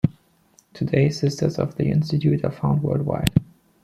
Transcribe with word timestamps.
Today, 0.73 1.09
Sisters 1.11 1.59
of 1.59 1.75
the 1.75 1.85
institute 1.91 2.43
are 2.43 2.49
found 2.51 2.81
worldwide. 2.81 3.29